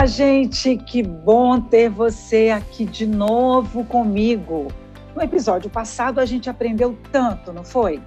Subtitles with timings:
[0.00, 4.68] Olá, gente, que bom ter você aqui de novo comigo.
[5.14, 8.00] No episódio passado a gente aprendeu tanto, não foi?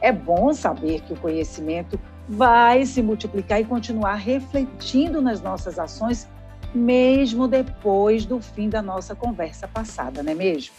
[0.00, 6.28] É bom saber que o conhecimento vai se multiplicar e continuar refletindo nas nossas ações,
[6.72, 10.72] mesmo depois do fim da nossa conversa passada, não é mesmo?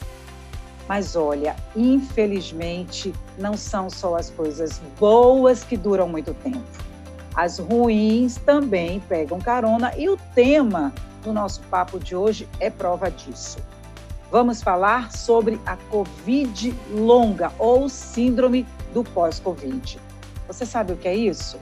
[0.87, 6.90] Mas olha, infelizmente, não são só as coisas boas que duram muito tempo.
[7.35, 13.09] As ruins também pegam carona e o tema do nosso papo de hoje é prova
[13.09, 13.59] disso.
[14.29, 19.99] Vamos falar sobre a Covid longa ou síndrome do pós-Covid.
[20.47, 21.57] Você sabe o que é isso?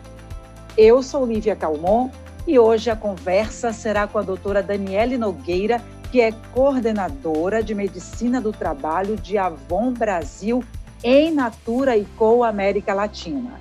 [0.77, 2.09] Eu sou Lívia Calmon
[2.47, 5.81] e hoje a conversa será com a doutora Daniele Nogueira,
[6.11, 10.63] que é coordenadora de medicina do trabalho de Avon Brasil
[11.03, 13.59] em Natura e Co América Latina.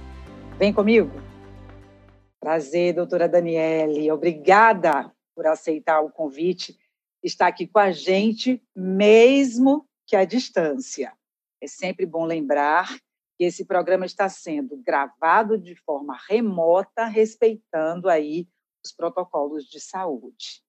[0.59, 1.28] Vem comigo?
[2.41, 4.11] Prazer, doutora Daniele.
[4.11, 6.79] Obrigada por aceitar o convite,
[7.23, 11.13] estar aqui com a gente, mesmo que à distância.
[11.61, 12.89] É sempre bom lembrar
[13.37, 18.49] que esse programa está sendo gravado de forma remota, respeitando aí
[18.85, 20.63] os protocolos de saúde.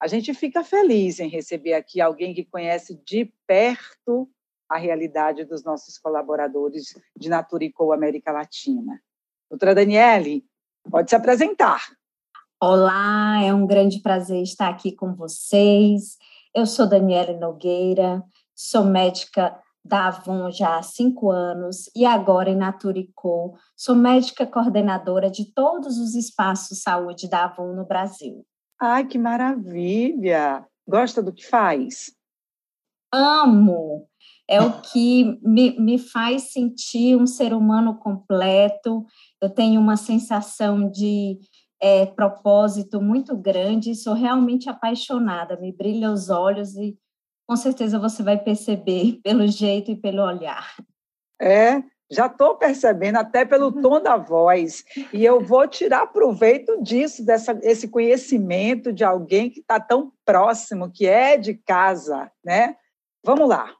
[0.00, 4.30] A gente fica feliz em receber aqui alguém que conhece de perto
[4.68, 9.02] a realidade dos nossos colaboradores de Naturico América Latina.
[9.48, 10.44] Doutora Daniele,
[10.90, 11.80] Pode se apresentar.
[12.60, 16.16] Olá, é um grande prazer estar aqui com vocês.
[16.54, 18.22] Eu sou Daniela Nogueira,
[18.54, 23.56] sou médica da Avon já há cinco anos e agora em Naturicô.
[23.76, 28.46] Sou médica coordenadora de todos os espaços saúde da Avon no Brasil.
[28.80, 30.66] Ai, que maravilha!
[30.86, 32.12] Gosta do que faz?
[33.12, 34.06] Amo!
[34.48, 39.06] É o que me, me faz sentir um ser humano completo
[39.44, 41.38] eu tenho uma sensação de
[41.80, 46.96] é, propósito muito grande, sou realmente apaixonada, me brilha os olhos e
[47.46, 50.74] com certeza você vai perceber pelo jeito e pelo olhar.
[51.40, 53.82] É, já estou percebendo até pelo uhum.
[53.82, 59.60] tom da voz e eu vou tirar proveito disso, dessa, esse conhecimento de alguém que
[59.60, 62.76] está tão próximo, que é de casa, né?
[63.22, 63.74] Vamos lá.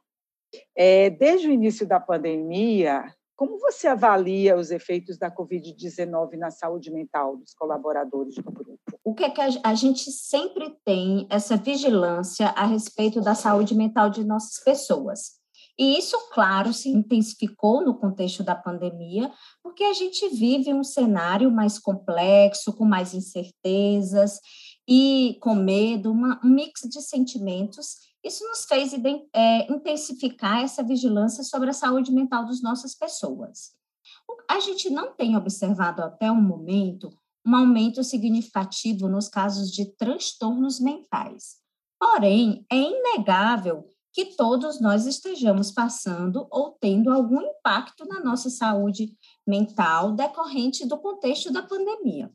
[0.75, 6.89] É, desde o início da pandemia, como você avalia os efeitos da Covid-19 na saúde
[6.91, 8.79] mental dos colaboradores do grupo?
[9.03, 14.09] O que é que a gente sempre tem essa vigilância a respeito da saúde mental
[14.09, 15.43] de nossas pessoas?
[15.77, 19.29] E isso, claro, se intensificou no contexto da pandemia,
[19.61, 24.39] porque a gente vive um cenário mais complexo, com mais incertezas
[24.87, 28.91] e com medo, uma, um mix de sentimentos isso nos fez
[29.33, 33.73] é, intensificar essa vigilância sobre a saúde mental das nossas pessoas.
[34.49, 37.09] A gente não tem observado até o momento
[37.45, 41.57] um aumento significativo nos casos de transtornos mentais.
[41.99, 49.15] Porém, é inegável que todos nós estejamos passando ou tendo algum impacto na nossa saúde
[49.45, 52.31] mental decorrente do contexto da pandemia.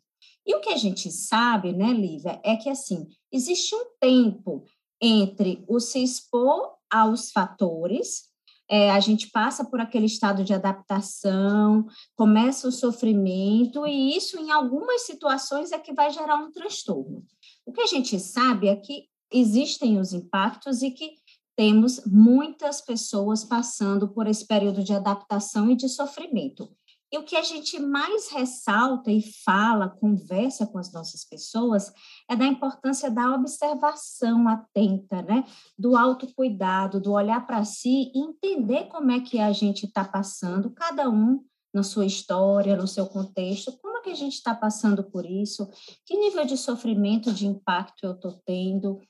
[0.47, 4.65] E o que a gente sabe, né, Lívia, é que assim, existe um tempo
[5.01, 8.31] entre o se expor aos fatores,
[8.69, 14.53] é, a gente passa por aquele estado de adaptação, começa o sofrimento, e isso, em
[14.53, 17.25] algumas situações, é que vai gerar um transtorno.
[17.67, 21.15] O que a gente sabe é que existem os impactos e que
[21.57, 26.71] temos muitas pessoas passando por esse período de adaptação e de sofrimento.
[27.13, 31.93] E o que a gente mais ressalta e fala, conversa com as nossas pessoas,
[32.29, 35.45] é da importância da observação atenta, né?
[35.77, 40.71] Do autocuidado, do olhar para si e entender como é que a gente está passando,
[40.71, 45.05] cada um na sua história, no seu contexto, como é que a gente está passando
[45.05, 45.69] por isso,
[46.05, 49.01] que nível de sofrimento, de impacto eu estou tendo,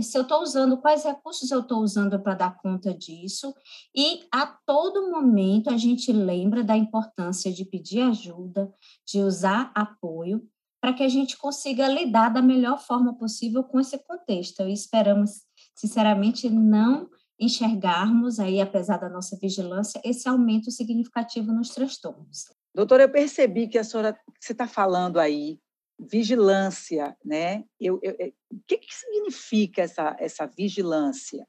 [0.00, 3.54] se eu estou usando, quais recursos eu estou usando para dar conta disso,
[3.94, 8.72] e a todo momento a gente lembra da importância de pedir ajuda,
[9.06, 10.46] de usar apoio,
[10.80, 14.62] para que a gente consiga lidar da melhor forma possível com esse contexto.
[14.62, 15.42] E esperamos,
[15.74, 22.46] sinceramente, não enxergarmos aí, apesar da nossa vigilância, esse aumento significativo nos transtornos.
[22.74, 25.58] Doutora, eu percebi que a senhora, você está falando aí,
[25.98, 27.64] vigilância, né?
[27.80, 28.14] Eu, eu,
[28.52, 31.46] o que, que significa essa, essa vigilância?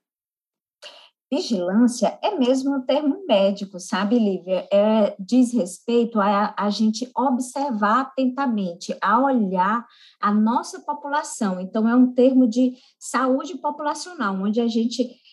[1.29, 4.65] Vigilância é mesmo um termo médico, sabe, Lívia?
[4.71, 9.85] É, diz respeito a, a gente observar atentamente, a olhar
[10.21, 11.59] a nossa população.
[11.59, 15.26] Então, é um termo de saúde populacional, onde a gente é,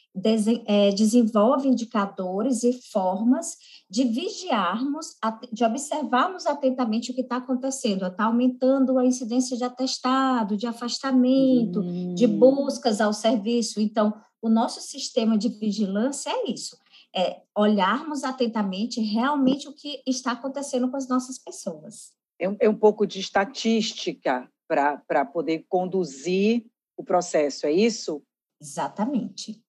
[0.95, 3.57] desenvolve indicadores e formas
[3.91, 5.17] de vigiarmos,
[5.53, 8.07] de observarmos atentamente o que está acontecendo.
[8.07, 12.15] Está aumentando a incidência de atestado, de afastamento, hum.
[12.15, 13.81] de buscas ao serviço.
[13.81, 16.79] Então, o nosso sistema de vigilância é isso,
[17.15, 22.13] é olharmos atentamente realmente o que está acontecendo com as nossas pessoas.
[22.39, 28.23] É um, é um pouco de estatística para poder conduzir o processo, é isso?
[28.61, 29.64] Exatamente.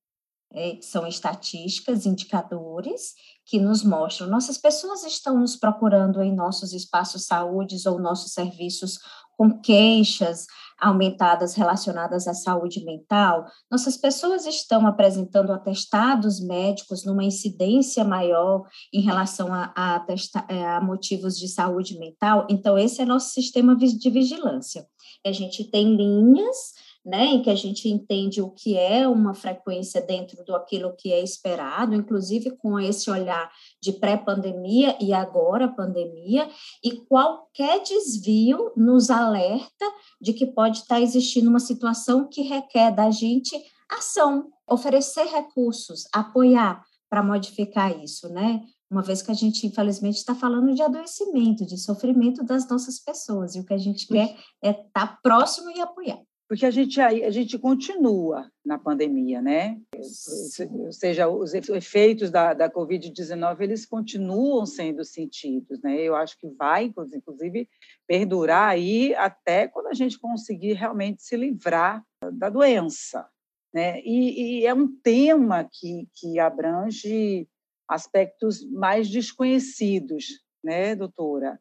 [0.55, 3.13] É, são estatísticas, indicadores
[3.45, 4.27] que nos mostram.
[4.27, 8.99] Nossas pessoas estão nos procurando em nossos espaços saúde ou nossos serviços
[9.37, 10.47] com queixas
[10.79, 13.45] aumentadas relacionadas à saúde mental.
[13.71, 18.63] Nossas pessoas estão apresentando atestados médicos numa incidência maior
[18.93, 20.05] em relação a, a,
[20.49, 22.45] é, a motivos de saúde mental.
[22.49, 24.85] Então, esse é nosso sistema de vigilância.
[25.25, 26.73] A gente tem linhas
[27.05, 31.13] né, em que a gente entende o que é uma frequência dentro do aquilo que
[31.13, 36.49] é esperado, inclusive com esse olhar de pré-pandemia e agora pandemia,
[36.83, 39.85] e qualquer desvio nos alerta
[40.19, 43.55] de que pode estar existindo uma situação que requer da gente
[43.87, 48.63] ação, oferecer recursos, apoiar para modificar isso, né?
[48.89, 53.55] Uma vez que a gente, infelizmente, está falando de adoecimento, de sofrimento das nossas pessoas,
[53.55, 57.01] e o que a gente quer é estar tá próximo e apoiar porque a gente,
[57.01, 59.79] a gente continua na pandemia, né?
[59.95, 65.99] Ou seja, os efeitos da, da Covid-19, eles continuam sendo sentidos, né?
[65.99, 67.67] Eu acho que vai, inclusive,
[68.07, 72.03] perdurar aí até quando a gente conseguir realmente se livrar
[72.33, 73.27] da doença,
[73.73, 73.99] né?
[74.01, 77.47] E, e é um tema que, que abrange
[77.87, 81.59] aspectos mais desconhecidos, né, doutora?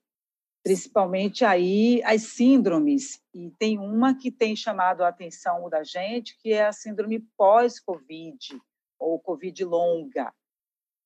[0.64, 3.22] Principalmente aí as síndromes.
[3.34, 8.58] E tem uma que tem chamado a atenção da gente, que é a síndrome pós-Covid,
[8.98, 10.32] ou Covid longa.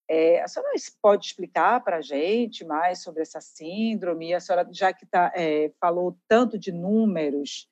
[0.08, 0.72] É, a senhora
[1.02, 4.32] pode explicar para a gente mais sobre essa síndrome?
[4.32, 7.68] A senhora, já que tá, é, falou tanto de números,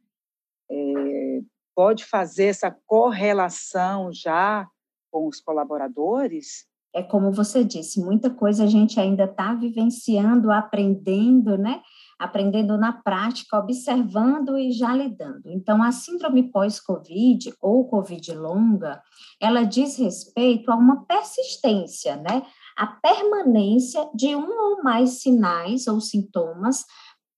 [0.69, 1.41] é,
[1.75, 4.69] pode fazer essa correlação já
[5.11, 6.67] com os colaboradores?
[6.97, 11.83] É como você disse, muita coisa a gente ainda está vivenciando, aprendendo, né?
[12.19, 15.43] Aprendendo na prática, observando e já lidando.
[15.45, 19.03] Então, a síndrome pós-Covid ou Covid longa,
[19.39, 22.43] ela diz respeito a uma persistência, né?
[22.75, 26.87] A permanência de um ou mais sinais ou sintomas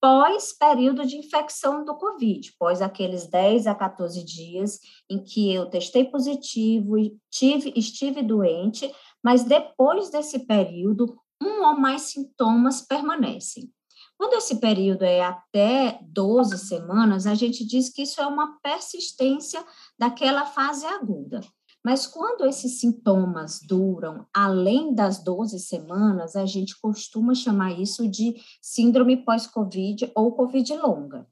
[0.01, 4.79] pós período de infecção do Covid, pós aqueles 10 a 14 dias
[5.09, 8.89] em que eu testei positivo e tive, estive doente,
[9.23, 13.71] mas depois desse período, um ou mais sintomas permanecem.
[14.17, 19.63] Quando esse período é até 12 semanas, a gente diz que isso é uma persistência
[19.97, 21.39] daquela fase aguda.
[21.83, 28.35] Mas quando esses sintomas duram além das 12 semanas, a gente costuma chamar isso de
[28.61, 31.25] síndrome pós-Covid ou Covid longa.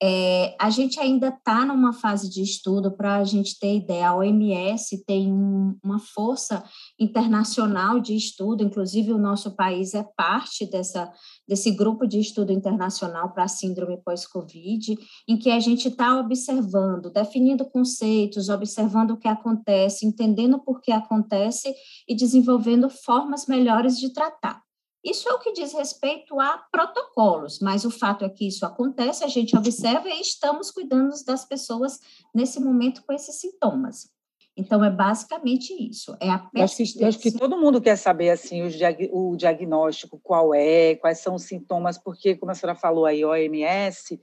[0.00, 4.10] É, a gente ainda está numa fase de estudo para a gente ter ideia.
[4.10, 6.62] A OMS tem um, uma força
[6.98, 11.12] internacional de estudo, inclusive o nosso país é parte dessa,
[11.48, 14.96] desse grupo de estudo internacional para a síndrome pós-Covid,
[15.26, 20.92] em que a gente está observando, definindo conceitos, observando o que acontece, entendendo por que
[20.92, 21.74] acontece
[22.06, 24.67] e desenvolvendo formas melhores de tratar.
[25.08, 29.24] Isso é o que diz respeito a protocolos, mas o fato é que isso acontece,
[29.24, 31.98] a gente observa e estamos cuidando das pessoas
[32.34, 34.10] nesse momento com esses sintomas.
[34.54, 36.14] Então, é basicamente isso.
[36.20, 40.20] É a acho que, acho que todo mundo quer saber assim o, diag o, diagnóstico,
[40.22, 44.20] qual é, quais são os sintomas, porque, como a senhora falou aí, OMS,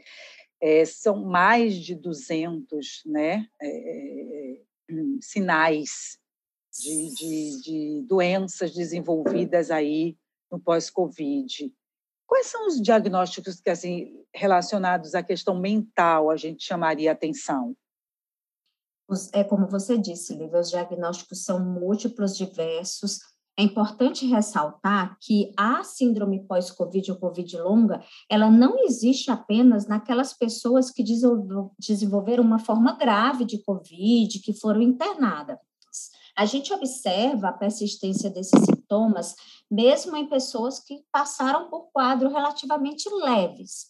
[0.62, 4.62] é, são mais de 200 né, é,
[5.22, 6.20] sinais
[6.78, 10.16] de, de, de doenças desenvolvidas aí
[10.52, 11.74] no pós-Covid.
[12.28, 17.76] Quais são os diagnósticos que, assim, relacionados à questão mental, a gente chamaria atenção?
[19.34, 23.20] É como você disse, Lívia, os diagnósticos são múltiplos, diversos.
[23.58, 30.34] É importante ressaltar que a síndrome pós-Covid ou Covid longa, ela não existe apenas naquelas
[30.34, 31.04] pessoas que
[31.80, 35.60] desenvolveram uma forma grave de Covid, que foram internadas.
[36.36, 39.36] A gente observa a persistência desses sintomas
[39.70, 43.88] mesmo em pessoas que passaram por quadros relativamente leves.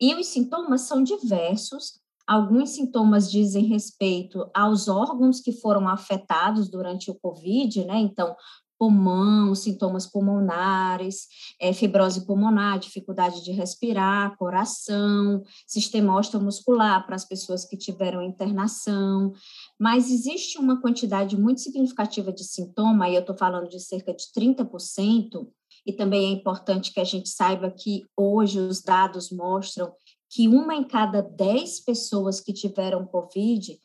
[0.00, 2.00] E os sintomas são diversos.
[2.26, 7.98] Alguns sintomas dizem respeito aos órgãos que foram afetados durante o COVID, né?
[7.98, 8.36] Então,
[8.78, 11.26] pulmão, sintomas pulmonares,
[11.60, 19.32] é, fibrose pulmonar, dificuldade de respirar, coração, sistema osteomuscular para as pessoas que tiveram internação,
[19.78, 24.24] mas existe uma quantidade muito significativa de sintoma, e eu estou falando de cerca de
[24.36, 25.46] 30%,
[25.84, 29.92] e também é importante que a gente saiba que hoje os dados mostram
[30.28, 33.78] que uma em cada 10 pessoas que tiveram Covid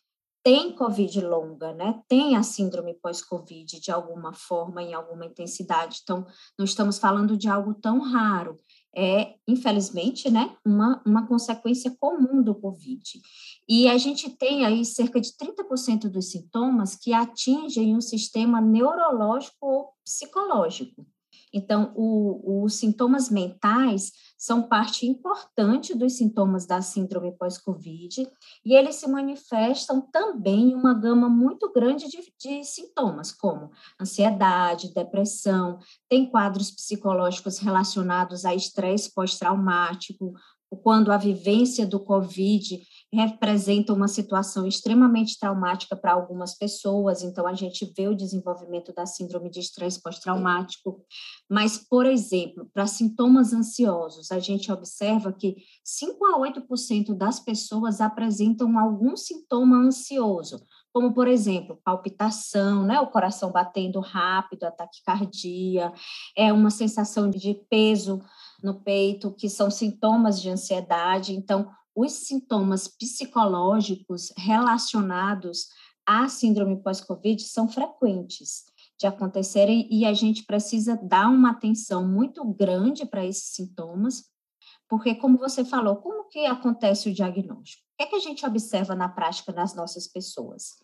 [0.44, 2.02] tem Covid longa, né?
[2.08, 6.00] Tem a síndrome pós-Covid de alguma forma, em alguma intensidade.
[6.02, 6.26] Então,
[6.58, 8.58] não estamos falando de algo tão raro.
[8.94, 13.22] É, infelizmente, né, uma, uma consequência comum do Covid.
[13.70, 19.56] E a gente tem aí cerca de 30% dos sintomas que atingem o sistema neurológico
[19.62, 21.06] ou psicológico.
[21.54, 28.28] Então, o, os sintomas mentais são parte importante dos sintomas da síndrome pós-Covid
[28.66, 34.94] e eles se manifestam também em uma gama muito grande de, de sintomas, como ansiedade,
[34.94, 35.80] depressão,
[36.10, 40.34] tem quadros psicológicos relacionados a estresse pós-traumático,
[40.78, 42.82] quando a vivência do Covid
[43.14, 49.06] representa uma situação extremamente traumática para algumas pessoas, então a gente vê o desenvolvimento da
[49.06, 51.04] síndrome de estresse pós-traumático.
[51.50, 58.00] Mas, por exemplo, para sintomas ansiosos, a gente observa que 5 a 8% das pessoas
[58.00, 60.62] apresentam algum sintoma ansioso,
[60.94, 63.00] como, por exemplo, palpitação, né?
[63.00, 65.98] o coração batendo rápido, ataque cardíaco,
[66.36, 68.22] é uma sensação de peso
[68.62, 71.34] no peito, que são sintomas de ansiedade.
[71.34, 75.68] Então, os sintomas psicológicos relacionados
[76.06, 78.64] à síndrome pós-Covid são frequentes
[78.98, 84.30] de acontecerem e a gente precisa dar uma atenção muito grande para esses sintomas,
[84.88, 87.84] porque, como você falou, como que acontece o diagnóstico?
[87.94, 90.76] O que, é que a gente observa na prática das nossas pessoas?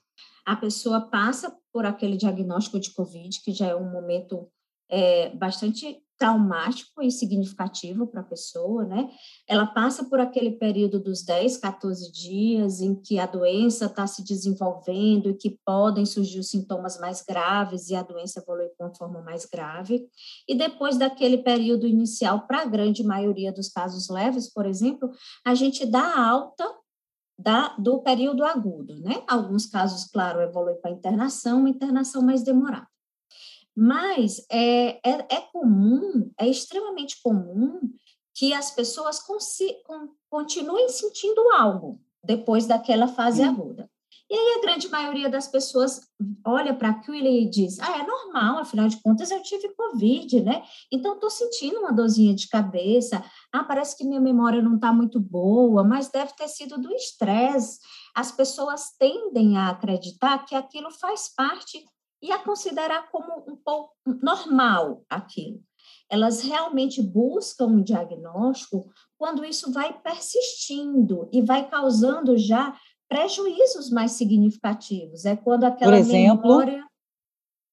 [0.45, 4.49] A pessoa passa por aquele diagnóstico de Covid, que já é um momento
[4.89, 9.09] é, bastante traumático e significativo para a pessoa, né?
[9.47, 14.24] Ela passa por aquele período dos 10, 14 dias em que a doença está se
[14.24, 18.95] desenvolvendo e que podem surgir os sintomas mais graves e a doença evolui com uma
[18.95, 20.07] forma mais grave.
[20.47, 25.09] E depois daquele período inicial, para a grande maioria dos casos leves, por exemplo,
[25.45, 26.65] a gente dá alta
[27.38, 29.24] da, do período agudo, né?
[29.27, 32.88] Alguns casos, claro, evoluem para internação, internação mais demorada.
[33.79, 37.79] Mas é, é, é comum, é extremamente comum
[38.34, 39.22] que as pessoas
[40.29, 43.50] continuem sentindo algo depois daquela fase Sim.
[43.50, 43.88] aguda.
[44.27, 46.01] E aí a grande maioria das pessoas
[46.43, 50.63] olha para aquilo e diz: ah, é normal, afinal de contas eu tive Covid, né?
[50.91, 53.24] Então estou sentindo uma dorzinha de cabeça.
[53.53, 57.79] Ah, parece que minha memória não está muito boa, mas deve ter sido do estresse.
[58.15, 61.86] As pessoas tendem a acreditar que aquilo faz parte
[62.21, 65.62] e a considerar como um pouco normal aquilo.
[66.09, 72.75] Elas realmente buscam um diagnóstico quando isso vai persistindo e vai causando já
[73.07, 75.25] prejuízos mais significativos.
[75.25, 76.88] É quando aquela por exemplo, memória,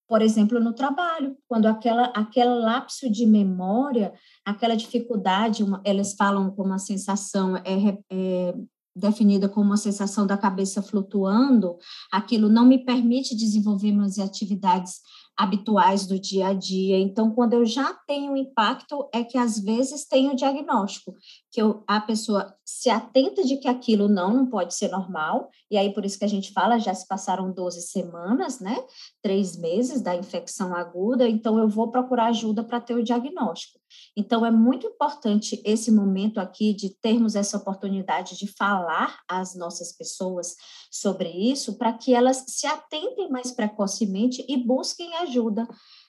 [0.06, 4.12] por exemplo, no trabalho, quando aquela aquele lapso de memória,
[4.44, 8.54] aquela dificuldade, uma, elas falam como a sensação é, é
[8.94, 11.76] definida como uma sensação da cabeça flutuando,
[12.12, 15.00] aquilo não me permite desenvolver minhas atividades
[15.36, 16.98] habituais do dia a dia.
[16.98, 21.14] Então, quando eu já tenho impacto, é que às vezes tem o diagnóstico,
[21.50, 25.76] que eu, a pessoa se atenta de que aquilo não, não pode ser normal, e
[25.76, 28.76] aí por isso que a gente fala, já se passaram 12 semanas, né?
[29.24, 33.80] Três meses da infecção aguda, então eu vou procurar ajuda para ter o diagnóstico.
[34.14, 39.92] Então, é muito importante esse momento aqui de termos essa oportunidade de falar às nossas
[39.92, 40.56] pessoas
[40.90, 45.66] sobre isso, para que elas se atentem mais precocemente e busquem ajuda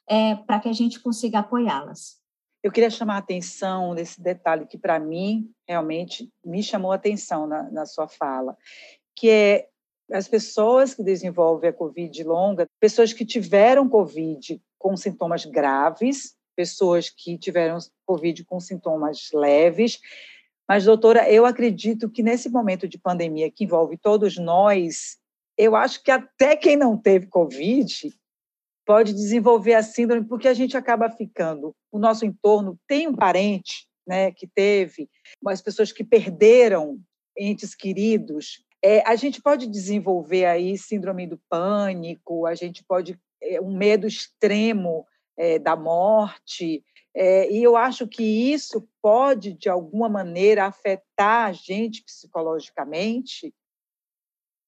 [0.09, 2.17] é, para que a gente consiga apoiá-las.
[2.61, 7.47] Eu queria chamar a atenção desse detalhe que, para mim, realmente me chamou a atenção
[7.47, 8.57] na, na sua fala,
[9.15, 9.69] que é
[10.11, 17.09] as pessoas que desenvolvem a Covid longa, pessoas que tiveram Covid com sintomas graves, pessoas
[17.09, 19.99] que tiveram Covid com sintomas leves.
[20.67, 25.17] Mas, doutora, eu acredito que nesse momento de pandemia que envolve todos nós,
[25.57, 28.13] eu acho que até quem não teve Covid
[28.85, 33.87] pode desenvolver a síndrome, porque a gente acaba ficando, o nosso entorno tem um parente
[34.07, 35.09] né, que teve,
[35.47, 36.99] as pessoas que perderam
[37.35, 43.59] entes queridos, é, a gente pode desenvolver aí síndrome do pânico, a gente pode é,
[43.59, 46.85] um medo extremo é, da morte.
[47.15, 48.21] É, e eu acho que
[48.53, 53.51] isso pode, de alguma maneira, afetar a gente psicologicamente,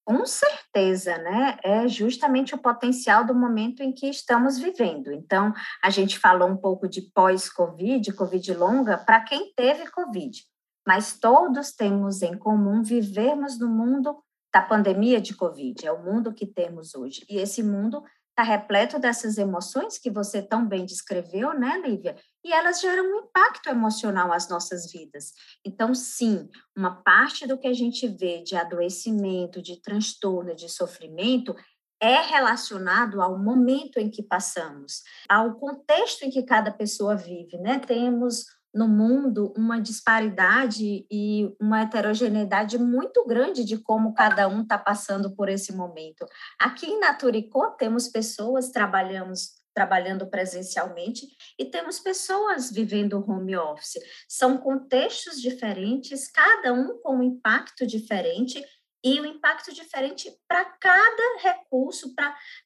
[0.04, 1.58] Com certeza, né?
[1.62, 5.12] É justamente o potencial do momento em que estamos vivendo.
[5.12, 5.52] Então,
[5.84, 10.42] a gente falou um pouco de pós-Covid, Covid longa, para quem teve Covid,
[10.88, 16.32] mas todos temos em comum vivermos no mundo da pandemia de Covid, é o mundo
[16.32, 17.26] que temos hoje.
[17.28, 22.16] E esse mundo está repleto dessas emoções que você tão bem descreveu, né, Lívia?
[22.42, 25.34] E elas geram um impacto emocional às nossas vidas.
[25.62, 31.54] Então, sim, uma parte do que a gente vê de adoecimento, de transtorno, de sofrimento,
[32.00, 37.78] é relacionado ao momento em que passamos, ao contexto em que cada pessoa vive, né?
[37.78, 44.78] Temos no mundo uma disparidade e uma heterogeneidade muito grande de como cada um está
[44.78, 46.26] passando por esse momento.
[46.58, 51.24] Aqui em Naturicô temos pessoas trabalhamos trabalhando presencialmente
[51.56, 54.00] e temos pessoas vivendo home office.
[54.28, 58.60] São contextos diferentes, cada um com um impacto diferente
[59.04, 62.12] e um impacto diferente para cada recurso,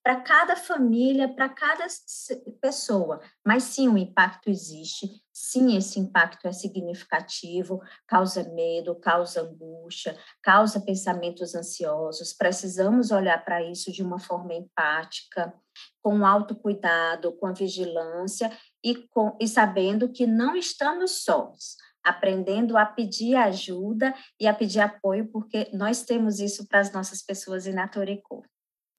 [0.03, 1.87] para cada família, para cada
[2.61, 3.21] pessoa.
[3.47, 10.81] Mas sim, o impacto existe, sim, esse impacto é significativo, causa medo, causa angústia, causa
[10.81, 12.33] pensamentos ansiosos.
[12.33, 15.55] Precisamos olhar para isso de uma forma empática,
[16.03, 18.51] com autocuidado, com vigilância
[18.85, 24.81] e, com, e sabendo que não estamos sós aprendendo a pedir ajuda e a pedir
[24.81, 28.45] apoio, porque nós temos isso para as nossas pessoas em Naturicô.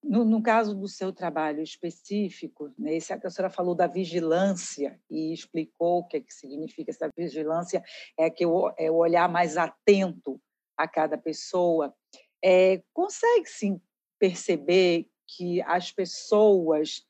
[0.04, 5.34] No, no, caso do seu trabalho específico, né, esse, a senhora falou da vigilância e
[5.34, 7.82] explicou o que, é que significa essa vigilância,
[8.18, 10.42] é que é o olhar mais atento
[10.78, 11.96] a cada pessoa.
[12.44, 13.80] É, consegue sim
[14.20, 17.06] perceber que as pessoas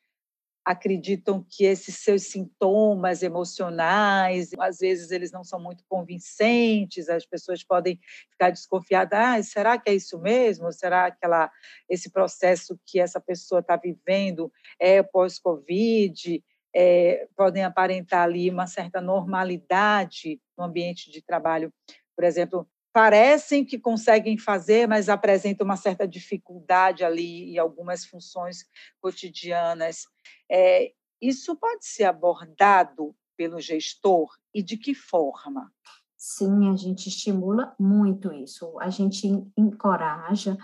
[0.66, 7.64] acreditam que esses seus sintomas emocionais, às vezes eles não são muito convincentes, as pessoas
[7.64, 10.72] podem ficar desconfiadas, ah, será que é isso mesmo?
[10.72, 11.52] Será que ela,
[11.90, 16.44] esse processo que essa pessoa está vivendo é pós-Covid?
[16.76, 21.72] É, podem aparentar ali uma certa normalidade no ambiente de trabalho.
[22.16, 28.66] Por exemplo, parecem que conseguem fazer, mas apresentam uma certa dificuldade ali em algumas funções
[29.02, 30.06] cotidianas.
[30.50, 35.72] É, isso pode ser abordado pelo gestor e de que forma?
[36.16, 38.80] Sim, a gente estimula muito isso.
[38.80, 40.56] A gente encoraja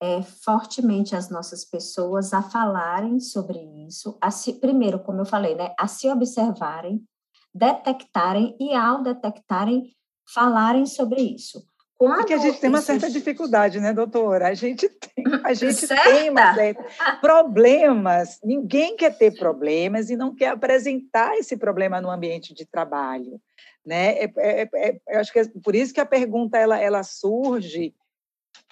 [0.00, 4.16] é, fortemente as nossas pessoas a falarem sobre isso.
[4.20, 7.04] A se, primeiro, como eu falei, né, a se observarem,
[7.52, 9.94] detectarem e, ao detectarem,
[10.32, 11.66] falarem sobre isso.
[12.02, 14.48] Quando Porque a gente tem uma certa dificuldade, né, doutora?
[14.48, 16.82] A gente tem, a gente tem uma certa...
[17.20, 18.40] problemas.
[18.42, 23.40] Ninguém quer ter problemas e não quer apresentar esse problema no ambiente de trabalho,
[23.86, 24.18] né?
[24.18, 27.94] É, é, é, eu acho que é por isso que a pergunta ela, ela surge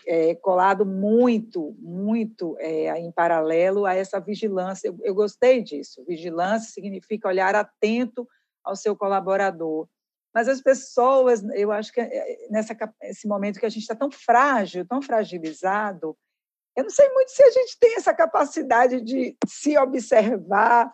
[0.08, 4.88] é, colado muito, muito é, em paralelo a essa vigilância.
[4.88, 6.04] Eu, eu gostei disso.
[6.04, 8.26] Vigilância significa olhar atento
[8.64, 9.86] ao seu colaborador.
[10.34, 14.10] Mas as pessoas, eu acho que eh, nessa esse momento que a gente está tão
[14.10, 16.16] frágil, tão fragilizado,
[16.76, 20.92] eu não sei muito se a gente tem essa capacidade de se observar,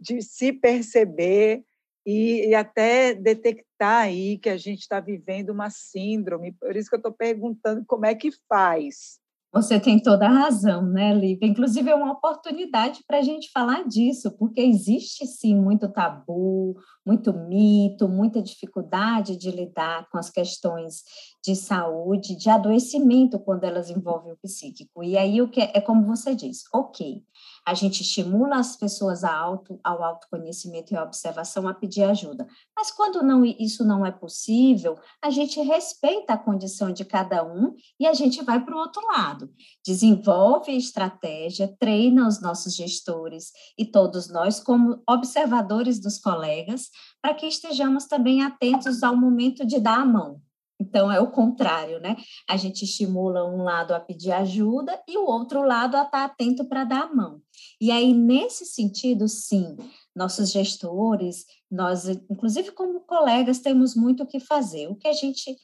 [0.00, 1.64] de se perceber
[2.06, 6.52] e, e até detectar aí que a gente está vivendo uma síndrome.
[6.52, 9.18] Por isso que eu estou perguntando como é que faz.
[9.52, 11.48] Você tem toda a razão, né, Lívia?
[11.48, 17.32] Inclusive, é uma oportunidade para a gente falar disso, porque existe sim muito tabu, muito
[17.32, 21.02] mito, muita dificuldade de lidar com as questões
[21.42, 25.02] de saúde, de adoecimento quando elas envolvem o psíquico.
[25.02, 27.22] E aí o que é, é como você diz, ok,
[27.66, 32.46] a gente estimula as pessoas a auto, ao autoconhecimento e à observação a pedir ajuda.
[32.76, 37.74] Mas quando não, isso não é possível, a gente respeita a condição de cada um
[37.98, 39.52] e a gente vai para o outro lado.
[39.84, 46.88] Desenvolve estratégia, treina os nossos gestores e todos nós como observadores dos colegas,
[47.20, 50.40] para que estejamos também atentos ao momento de dar a mão.
[50.78, 52.16] Então, é o contrário, né?
[52.48, 56.68] A gente estimula um lado a pedir ajuda e o outro lado a estar atento
[56.68, 57.40] para dar a mão.
[57.80, 59.76] E aí, nesse sentido, sim,
[60.14, 64.88] nossos gestores, nós, inclusive como colegas, temos muito o que fazer.
[64.88, 65.56] O que a gente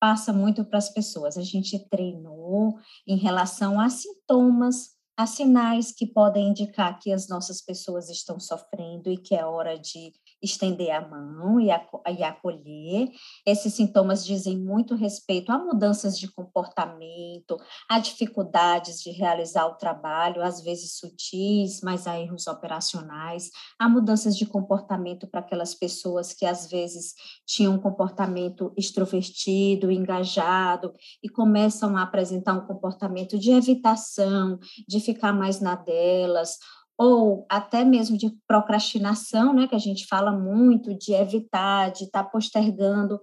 [0.00, 1.36] passa muito para as pessoas?
[1.36, 7.60] A gente treinou em relação a sintomas, a sinais que podem indicar que as nossas
[7.60, 13.10] pessoas estão sofrendo e que é hora de estender a mão e, acolher.
[13.46, 17.56] Esses sintomas dizem muito respeito a mudanças de comportamento,
[17.88, 24.36] a dificuldades de realizar o trabalho, às vezes sutis, mas a erros operacionais, a mudanças
[24.36, 27.14] de comportamento para aquelas pessoas que às vezes
[27.46, 35.32] tinham um comportamento extrovertido, engajado e começam a apresentar um comportamento de evitação, de ficar
[35.32, 36.58] mais na delas,
[37.00, 42.24] ou até mesmo de procrastinação, né, que a gente fala muito, de evitar, de estar
[42.24, 43.18] tá postergando,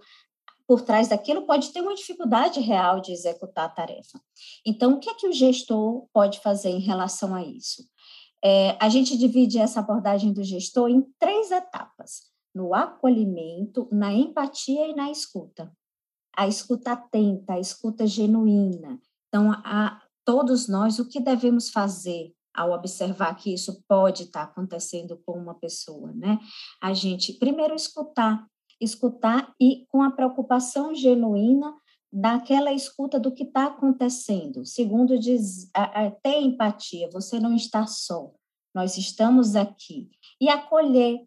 [0.67, 4.19] por trás daquilo pode ter uma dificuldade real de executar a tarefa.
[4.65, 7.87] Então, o que é que o gestor pode fazer em relação a isso?
[8.43, 12.23] É, a gente divide essa abordagem do gestor em três etapas:
[12.55, 15.71] no acolhimento, na empatia e na escuta.
[16.35, 18.99] A escuta atenta, a escuta genuína.
[19.27, 25.21] Então, a, todos nós, o que devemos fazer ao observar que isso pode estar acontecendo
[25.25, 26.39] com uma pessoa, né?
[26.81, 28.45] A gente primeiro escutar,
[28.81, 31.73] escutar e com a preocupação genuína
[32.11, 34.65] daquela escuta do que está acontecendo.
[34.65, 35.69] Segundo, diz,
[36.23, 38.31] ter empatia, você não está só,
[38.73, 40.09] nós estamos aqui.
[40.41, 41.23] E acolher,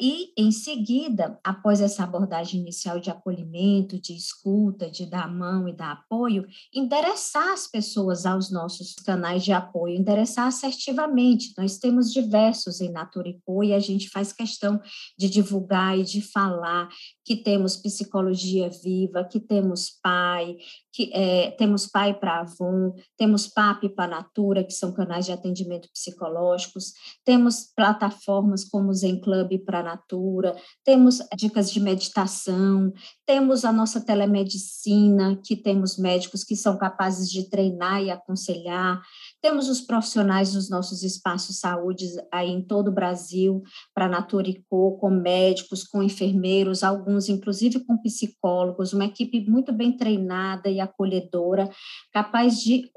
[0.00, 5.76] e, em seguida, após essa abordagem inicial de acolhimento, de escuta, de dar mão e
[5.76, 11.52] dar apoio, endereçar as pessoas aos nossos canais de apoio, endereçar assertivamente.
[11.58, 14.80] Nós temos diversos em Naturipo e a gente faz questão
[15.18, 16.88] de divulgar e de falar
[17.22, 20.56] que temos psicologia viva, que temos pai,
[20.92, 25.88] que é, temos pai para Avon, temos PAP para Natura, que são canais de atendimento
[25.92, 26.92] psicológicos,
[27.24, 32.92] temos plataformas como o Zen Club para Natura, temos dicas de meditação,
[33.26, 39.02] temos a nossa telemedicina, que temos médicos que são capazes de treinar e aconselhar,
[39.40, 43.62] temos os profissionais dos nossos espaços saúde aí em todo o Brasil,
[43.94, 49.72] para Natura e Co, com médicos, com enfermeiros, alguns inclusive com psicólogos, uma equipe muito
[49.72, 51.68] bem treinada e acolhedora,
[52.12, 52.90] capaz de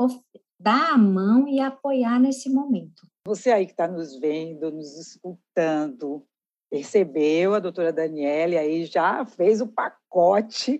[0.60, 3.08] dar a mão e apoiar nesse momento.
[3.27, 6.23] Você aí que está nos vendo, nos escutando,
[6.69, 10.80] percebeu, a doutora Daniele aí já fez o pacote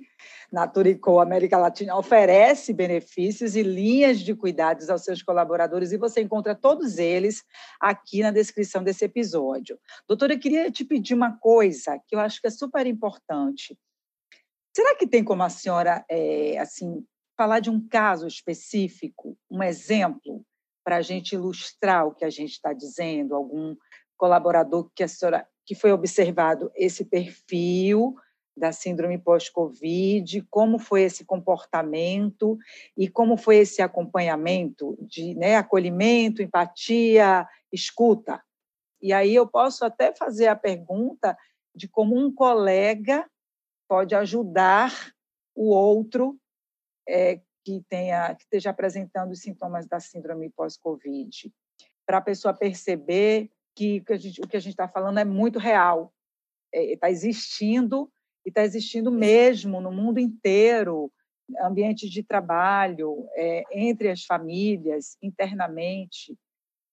[0.52, 6.56] Naturicol América Latina oferece benefícios e linhas de cuidados aos seus colaboradores e você encontra
[6.56, 7.44] todos eles
[7.80, 9.78] aqui na descrição desse episódio.
[10.08, 13.78] Doutora, eu queria te pedir uma coisa que eu acho que é super importante.
[14.76, 17.06] Será que tem como a senhora, é, assim,
[17.38, 20.46] falar de um caso específico, um exemplo,
[20.84, 23.36] para a gente ilustrar o que a gente está dizendo?
[23.36, 23.76] Algum
[24.18, 28.16] colaborador que a senhora que foi observado esse perfil
[28.56, 32.58] da síndrome pós-Covid, como foi esse comportamento
[32.96, 38.42] e como foi esse acompanhamento de né, acolhimento, empatia, escuta.
[39.02, 41.38] E aí eu posso até fazer a pergunta
[41.76, 43.30] de como um colega
[43.88, 45.12] pode ajudar
[45.54, 46.40] o outro
[47.08, 51.52] é, que tenha que esteja apresentando os sintomas da síndrome pós-Covid,
[52.06, 56.14] para a pessoa perceber que, o que a gente está falando é muito real,
[56.74, 58.12] está é, existindo
[58.46, 61.12] e está existindo mesmo no mundo inteiro,
[61.62, 66.36] ambientes de trabalho, é, entre as famílias, internamente,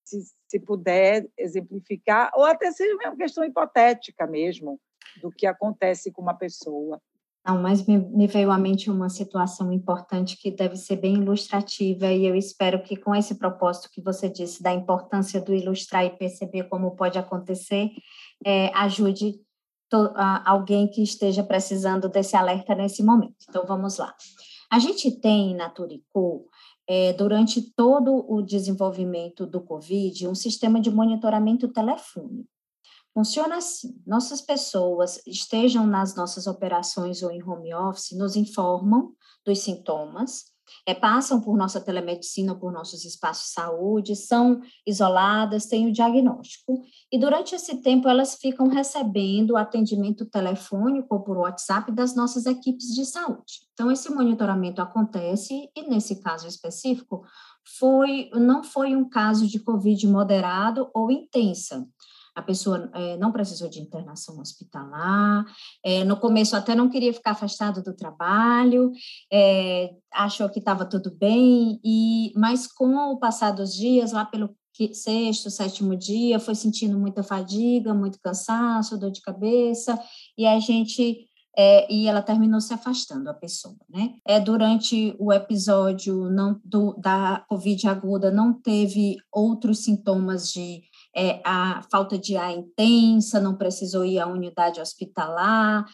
[0.04, 4.78] se, se puder exemplificar, ou até seja uma questão hipotética mesmo,
[5.20, 7.00] do que acontece com uma pessoa.
[7.44, 12.06] Não, mas me, me, veio à mente uma situação importante que deve ser bem ilustrativa,
[12.06, 16.10] e eu espero que, com esse propósito que você disse, da importância do ilustrar e
[16.10, 17.90] perceber como pode acontecer,
[18.46, 19.40] é, ajude
[19.90, 23.34] to, a, alguém que esteja precisando desse alerta nesse momento.
[23.48, 24.14] Então, vamos lá.
[24.70, 26.46] A gente tem na Turicu,
[26.88, 32.48] é, durante todo o desenvolvimento do Covid, um sistema de monitoramento telefônico.
[33.14, 39.58] Funciona assim: nossas pessoas estejam nas nossas operações ou em home office, nos informam dos
[39.58, 40.52] sintomas,
[40.86, 46.82] é, passam por nossa telemedicina, por nossos espaços de saúde, são isoladas, têm o diagnóstico,
[47.10, 52.94] e durante esse tempo elas ficam recebendo atendimento telefônico ou por WhatsApp das nossas equipes
[52.94, 53.60] de saúde.
[53.74, 57.22] Então, esse monitoramento acontece, e nesse caso específico,
[57.78, 61.86] foi, não foi um caso de Covid moderado ou intensa
[62.34, 65.44] a pessoa é, não precisou de internação hospitalar,
[65.84, 68.90] é, no começo até não queria ficar afastado do trabalho,
[69.32, 74.54] é, achou que estava tudo bem, e mas com o passar dos dias, lá pelo
[74.92, 79.98] sexto, sétimo dia, foi sentindo muita fadiga, muito cansaço, dor de cabeça,
[80.36, 84.14] e a gente é, e ela terminou se afastando a pessoa, né?
[84.26, 90.82] É durante o episódio não do, da COVID aguda não teve outros sintomas de
[91.14, 95.84] é, a falta de ar intensa, não precisou ir à unidade hospitalar,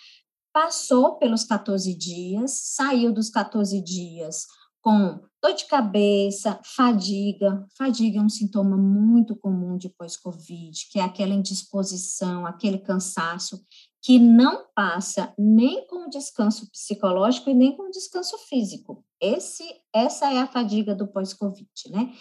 [0.53, 4.47] passou pelos 14 dias, saiu dos 14 dias
[4.81, 7.67] com dor de cabeça, fadiga.
[7.77, 13.61] Fadiga é um sintoma muito comum de pós-Covid, que é aquela indisposição, aquele cansaço
[14.03, 19.05] que não passa nem com descanso psicológico e nem com descanso físico.
[19.21, 22.13] Esse, essa é a fadiga do pós-Covid, né?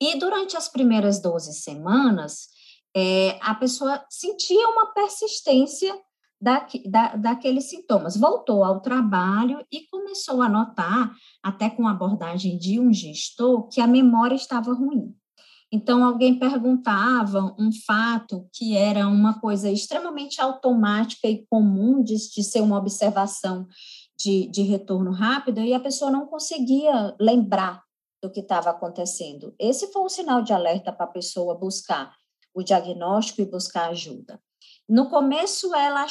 [0.00, 2.48] E durante as primeiras 12 semanas,
[2.96, 5.94] é, a pessoa sentia uma persistência
[6.40, 8.16] da, da, daqueles sintomas.
[8.16, 11.12] Voltou ao trabalho e começou a notar,
[11.42, 15.14] até com a abordagem de um gestor, que a memória estava ruim.
[15.70, 22.42] Então, alguém perguntava um fato que era uma coisa extremamente automática e comum de, de
[22.42, 23.66] ser uma observação
[24.18, 27.82] de, de retorno rápido, e a pessoa não conseguia lembrar
[28.20, 29.54] do que estava acontecendo.
[29.58, 32.16] Esse foi um sinal de alerta para a pessoa buscar
[32.52, 34.40] o diagnóstico e buscar ajuda.
[34.88, 36.06] No começo, ela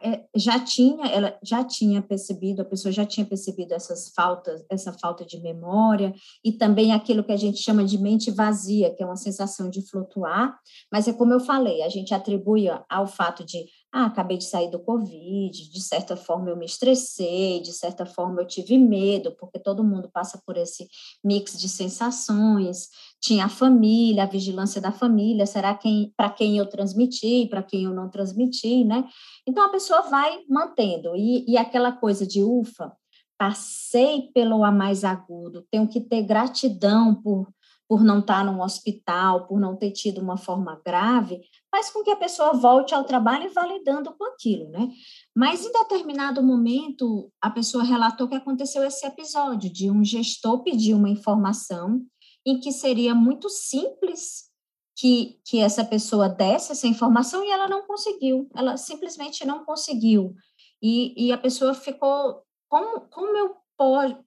[0.00, 4.92] é, já tinha, ela já tinha percebido, a pessoa já tinha percebido essas faltas, essa
[4.92, 9.06] falta de memória e também aquilo que a gente chama de mente vazia, que é
[9.06, 10.56] uma sensação de flutuar.
[10.92, 14.70] Mas é como eu falei, a gente atribui ao fato de ah, acabei de sair
[14.70, 19.58] do Covid, de certa forma eu me estressei, de certa forma eu tive medo, porque
[19.58, 20.86] todo mundo passa por esse
[21.24, 22.88] mix de sensações.
[23.20, 27.84] Tinha a família, a vigilância da família, será quem para quem eu transmiti, para quem
[27.84, 29.08] eu não transmiti, né?
[29.46, 31.16] Então a pessoa vai mantendo.
[31.16, 32.92] E, e aquela coisa de ufa,
[33.38, 37.48] passei pelo a mais agudo, tenho que ter gratidão por
[37.88, 42.10] por não estar num hospital, por não ter tido uma forma grave, faz com que
[42.10, 44.88] a pessoa volte ao trabalho e vá lidando com aquilo, né?
[45.36, 50.94] Mas em determinado momento, a pessoa relatou que aconteceu esse episódio de um gestor pedir
[50.94, 52.02] uma informação
[52.46, 54.48] em que seria muito simples
[54.96, 60.34] que, que essa pessoa desse essa informação e ela não conseguiu, ela simplesmente não conseguiu.
[60.82, 63.56] E, e a pessoa ficou, como, como eu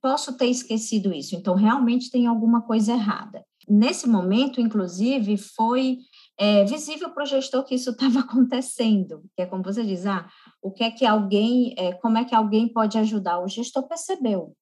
[0.01, 1.35] posso ter esquecido isso?
[1.35, 3.45] Então, realmente tem alguma coisa errada.
[3.67, 5.97] Nesse momento, inclusive, foi
[6.41, 10.27] é, visível para o gestor que isso estava acontecendo, que é como você diz, ah,
[10.59, 13.39] o que é que alguém, é, como é que alguém pode ajudar?
[13.39, 14.55] O gestor percebeu,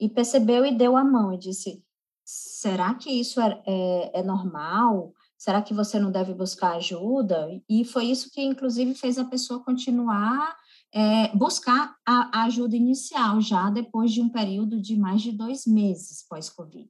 [0.00, 1.84] e percebeu e deu a mão e disse,
[2.24, 5.12] será que isso é, é, é normal?
[5.38, 7.48] Será que você não deve buscar ajuda?
[7.68, 10.56] E foi isso que, inclusive, fez a pessoa continuar
[10.92, 15.66] é, buscar a, a, ajuda inicial, já depois de um período de mais de dois
[15.66, 16.88] meses pós-Covid.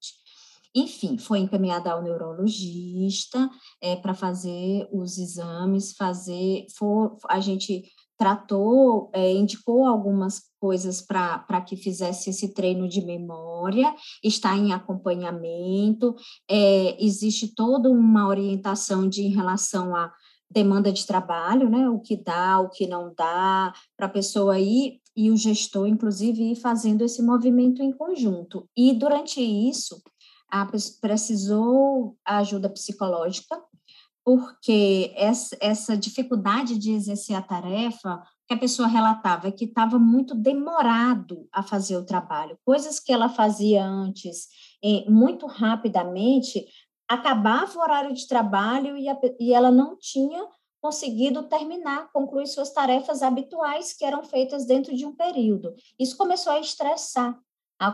[0.75, 7.85] Enfim, foi encaminhada ao neurologista é, para fazer os exames, fazer, for, a gente
[8.17, 16.15] tratou, é, indicou algumas coisas para que fizesse esse treino de memória, está em acompanhamento,
[16.49, 20.13] é, existe toda uma orientação de em relação a
[20.51, 21.89] demanda de trabalho, né?
[21.89, 26.53] O que dá, o que não dá, para a pessoa ir e o gestor, inclusive,
[26.53, 28.69] ir fazendo esse movimento em conjunto.
[28.77, 30.01] E durante isso,
[30.51, 30.67] a,
[31.01, 33.61] precisou ajuda psicológica,
[34.25, 39.99] porque essa, essa dificuldade de exercer a tarefa que a pessoa relatava é que estava
[39.99, 42.59] muito demorado a fazer o trabalho.
[42.65, 44.49] Coisas que ela fazia antes
[45.09, 46.67] muito rapidamente,
[47.09, 50.47] acabava o horário de trabalho e, a, e ela não tinha
[50.81, 55.75] conseguido terminar, concluir suas tarefas habituais que eram feitas dentro de um período.
[55.99, 57.39] Isso começou a estressar,
[57.81, 57.91] a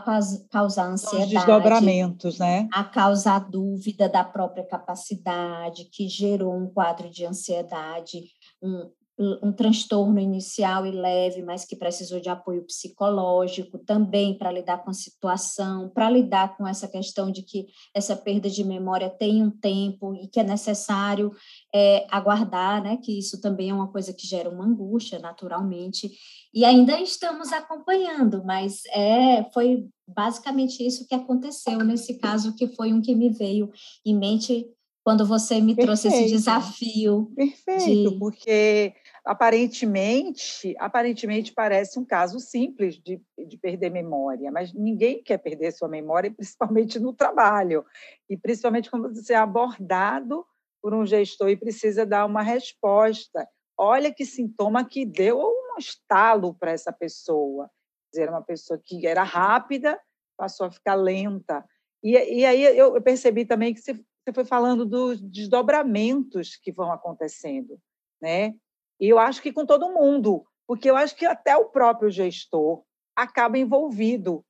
[0.51, 1.23] causar ansiedade.
[1.23, 2.67] Os desdobramentos, né?
[2.73, 8.19] A causar dúvida da própria capacidade, que gerou um quadro de ansiedade,
[8.61, 14.83] um, um transtorno inicial e leve, mas que precisou de apoio psicológico também para lidar
[14.83, 19.41] com a situação, para lidar com essa questão de que essa perda de memória tem
[19.41, 21.31] um tempo e que é necessário
[21.73, 22.97] é, aguardar, né?
[22.97, 26.11] Que isso também é uma coisa que gera uma angústia, naturalmente.
[26.53, 32.93] E ainda estamos acompanhando, mas é, foi basicamente isso que aconteceu nesse caso, que foi
[32.93, 33.71] um que me veio
[34.05, 34.67] em mente
[35.07, 35.85] quando você me Perfeito.
[35.85, 37.31] trouxe esse desafio.
[37.33, 38.19] Perfeito, de...
[38.19, 38.93] porque
[39.23, 45.87] aparentemente, aparentemente parece um caso simples de, de perder memória, mas ninguém quer perder sua
[45.87, 47.85] memória, principalmente no trabalho,
[48.29, 50.45] e principalmente quando você é abordado
[50.81, 53.47] por um gestor e precisa dar uma resposta.
[53.77, 57.71] Olha que sintoma que deu um estalo para essa pessoa.
[58.11, 59.97] Dizer, uma pessoa que era rápida
[60.35, 61.63] passou a ficar lenta.
[62.03, 66.91] E, e aí eu percebi também que você, você foi falando dos desdobramentos que vão
[66.91, 67.79] acontecendo,
[68.21, 68.53] né?
[68.99, 72.83] E eu acho que com todo mundo, porque eu acho que até o próprio gestor
[73.15, 74.43] acaba envolvido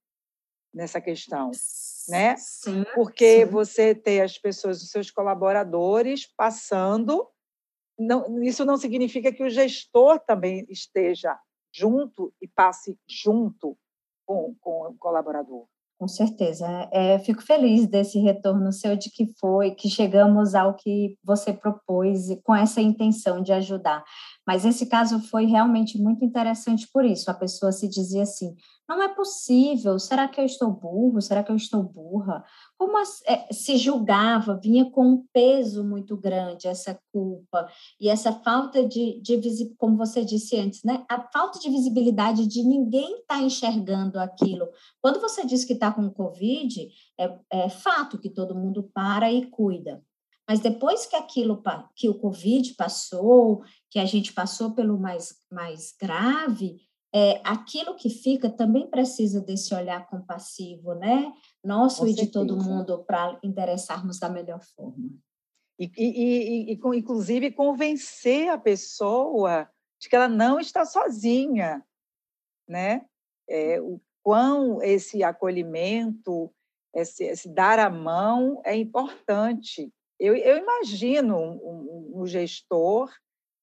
[0.73, 1.51] nessa questão.
[2.09, 2.35] né?
[2.37, 3.51] Sim, Porque sim.
[3.51, 7.29] você tem as pessoas, os seus colaboradores passando,
[7.99, 11.39] não, isso não significa que o gestor também esteja
[11.71, 13.77] junto e passe junto
[14.25, 15.67] com, com o colaborador.
[15.99, 16.67] Com certeza.
[16.91, 22.27] É, fico feliz desse retorno seu de que foi, que chegamos ao que você propôs
[22.43, 24.03] com essa intenção de ajudar.
[24.47, 27.29] Mas esse caso foi realmente muito interessante por isso.
[27.29, 28.55] A pessoa se dizia assim:
[28.87, 31.21] não é possível, será que eu estou burro?
[31.21, 32.45] Será que eu estou burra?
[32.77, 37.67] Como é, se julgava, vinha com um peso muito grande essa culpa
[37.99, 41.03] e essa falta de, de visibilidade, como você disse antes, né?
[41.09, 44.69] A falta de visibilidade de ninguém estar tá enxergando aquilo.
[45.01, 46.87] Quando você diz que está com Covid,
[47.19, 50.01] é, é fato que todo mundo para e cuida.
[50.47, 51.61] Mas depois que aquilo
[51.95, 56.77] que o Covid passou, que a gente passou pelo mais, mais grave,
[57.13, 61.33] é, aquilo que fica também precisa desse olhar compassivo, né?
[61.63, 62.25] Nosso Com e certeza.
[62.25, 65.09] de todo mundo para endereçarmos da melhor forma.
[65.79, 71.83] E, e, e, e, inclusive, convencer a pessoa de que ela não está sozinha,
[72.67, 73.05] né?
[73.49, 76.53] É, o quão esse acolhimento,
[76.93, 79.91] esse, esse, dar a mão é importante.
[80.19, 83.11] Eu, eu imagino um, um, um gestor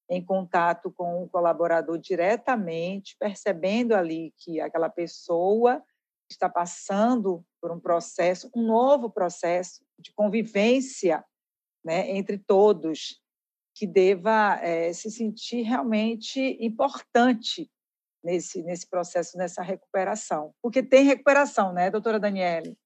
[0.08, 5.82] em contato com o colaborador diretamente, percebendo ali que aquela pessoa
[6.30, 11.24] está passando por um processo, um novo processo de convivência
[11.84, 13.20] né, entre todos,
[13.74, 17.70] que deva é, se sentir realmente importante
[18.22, 20.54] nesse, nesse processo, nessa recuperação.
[20.62, 22.76] Porque tem recuperação, né, doutora Daniele?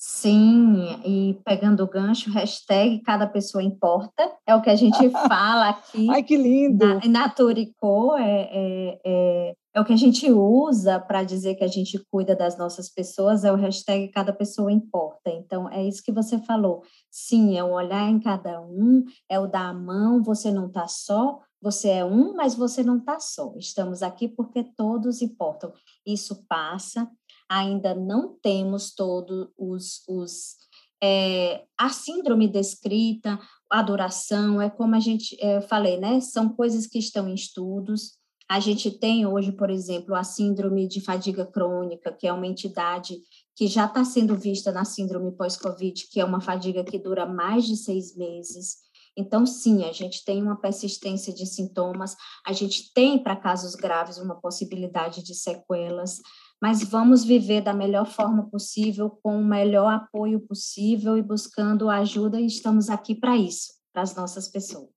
[0.00, 4.96] Sim, e pegando o gancho, hashtag cada pessoa importa, é o que a gente
[5.28, 6.08] fala aqui.
[6.08, 7.00] Ai, que lindo!
[7.08, 11.68] Na, Turicô, é, é, é, é o que a gente usa para dizer que a
[11.68, 15.30] gente cuida das nossas pessoas, é o hashtag cada pessoa importa.
[15.30, 16.84] Então, é isso que você falou.
[17.10, 20.86] Sim, é o olhar em cada um, é o dar a mão, você não está
[20.86, 23.52] só, você é um, mas você não está só.
[23.56, 25.72] Estamos aqui porque todos importam.
[26.06, 27.10] Isso passa,
[27.48, 30.56] ainda não temos todos os, os
[31.02, 33.38] é, a síndrome descrita,
[33.70, 36.20] a duração, é como a gente é, falei, né?
[36.20, 38.18] São coisas que estão em estudos.
[38.50, 43.18] A gente tem hoje, por exemplo, a síndrome de fadiga crônica, que é uma entidade
[43.54, 47.66] que já está sendo vista na síndrome pós-Covid, que é uma fadiga que dura mais
[47.66, 48.87] de seis meses.
[49.18, 54.16] Então, sim, a gente tem uma persistência de sintomas, a gente tem, para casos graves,
[54.18, 56.20] uma possibilidade de sequelas
[56.60, 62.40] mas vamos viver da melhor forma possível, com o melhor apoio possível e buscando ajuda,
[62.40, 64.90] e estamos aqui para isso, para as nossas pessoas.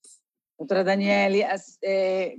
[0.57, 1.43] Doutora Daniele,
[1.83, 2.35] é,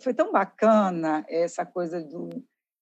[0.00, 2.28] foi tão bacana essa coisa do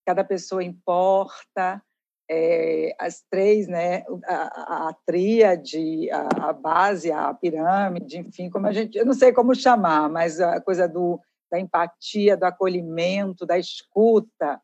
[0.04, 1.82] cada pessoa importa,
[2.30, 8.72] é, as três, né, a, a, tríade, a, a, base, a pirâmide, enfim, como a
[8.72, 13.58] gente, eu não sei como chamar, mas a coisa do, da empatia, do acolhimento, da
[13.58, 14.60] escuta,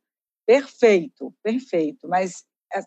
[0.51, 2.09] Perfeito, perfeito.
[2.09, 2.45] Mas
[2.75, 2.81] é,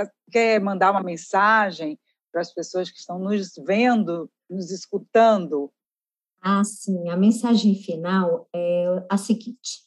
[0.00, 1.98] é, quer mandar uma mensagem
[2.30, 5.72] para as pessoas que estão nos vendo, nos escutando?
[6.40, 7.08] Ah, sim.
[7.08, 9.82] A mensagem final é a seguinte: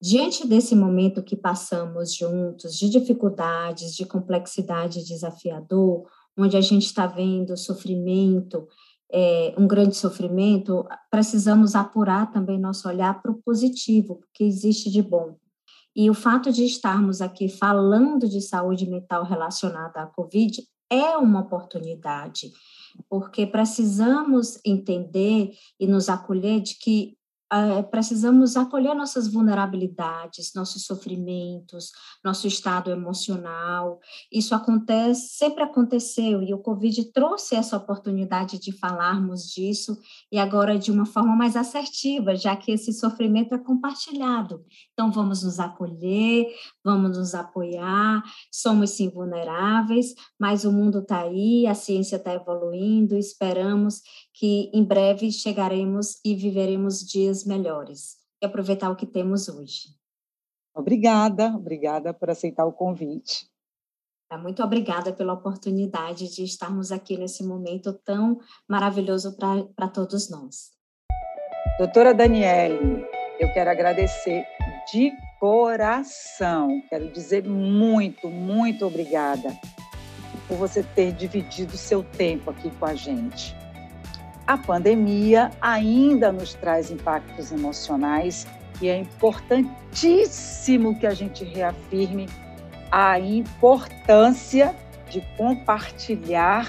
[0.00, 7.06] diante desse momento que passamos juntos, de dificuldades, de complexidade desafiador, onde a gente está
[7.06, 8.66] vendo sofrimento,
[9.12, 15.02] é, um grande sofrimento, precisamos apurar também nosso olhar para o positivo, porque existe de
[15.02, 15.36] bom.
[15.94, 21.40] E o fato de estarmos aqui falando de saúde mental relacionada à Covid é uma
[21.40, 22.52] oportunidade,
[23.08, 27.16] porque precisamos entender e nos acolher de que
[27.52, 31.90] uh, precisamos acolher nossas vulnerabilidades, nossos sofrimentos,
[32.24, 34.00] nosso estado emocional.
[34.32, 39.98] Isso acontece, sempre aconteceu, e o Covid trouxe essa oportunidade de falarmos disso,
[40.30, 44.64] e agora de uma forma mais assertiva, já que esse sofrimento é compartilhado.
[44.92, 46.46] Então, vamos nos acolher,
[46.84, 53.16] vamos nos apoiar, somos sim vulneráveis, mas o mundo está aí, a ciência está evoluindo,
[53.16, 54.02] esperamos
[54.34, 59.88] que em breve chegaremos e viveremos dias melhores e aproveitar o que temos hoje.
[60.74, 63.50] Obrigada, obrigada por aceitar o convite.
[64.28, 68.38] Tá, muito obrigada pela oportunidade de estarmos aqui nesse momento tão
[68.68, 69.36] maravilhoso
[69.74, 70.70] para todos nós.
[71.78, 73.04] Doutora Daniele,
[73.40, 74.44] eu quero agradecer
[74.92, 75.10] de
[75.40, 79.58] coração, quero dizer muito, muito obrigada
[80.46, 83.58] por você ter dividido seu tempo aqui com a gente
[84.50, 88.48] a pandemia ainda nos traz impactos emocionais
[88.82, 92.26] e é importantíssimo que a gente reafirme
[92.90, 94.74] a importância
[95.08, 96.66] de compartilhar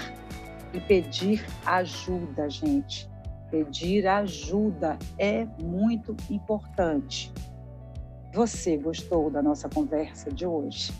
[0.72, 3.10] e pedir ajuda, gente.
[3.50, 7.32] Pedir ajuda é muito importante.
[8.32, 10.90] Você gostou da nossa conversa de hoje?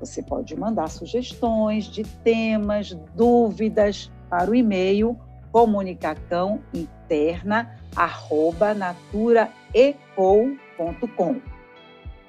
[0.00, 5.16] Você pode mandar sugestões de temas, dúvidas para o e-mail
[5.52, 11.40] comunicação interna arroba naturaeco.com.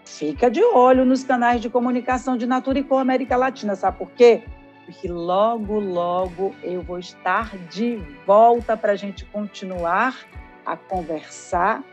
[0.05, 4.43] Fica de olho nos canais de comunicação de Natura Eco América Latina, sabe por quê?
[4.85, 7.97] Porque logo, logo eu vou estar de
[8.27, 10.15] volta para a gente continuar
[10.63, 11.83] a conversar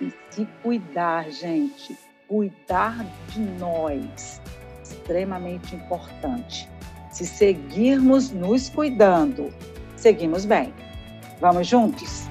[0.00, 1.96] e se cuidar, gente.
[2.28, 4.40] Cuidar de nós.
[4.82, 6.68] Extremamente importante.
[7.10, 9.52] Se seguirmos nos cuidando,
[9.96, 10.72] seguimos bem.
[11.40, 12.28] Vamos juntos?